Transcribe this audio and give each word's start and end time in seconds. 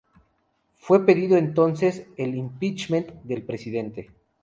Fue 0.79 1.05
pedido, 1.05 1.37
entonces, 1.37 2.07
el 2.17 2.33
"impeachment" 2.33 3.11
del 3.23 3.43
presidente. 3.43 4.09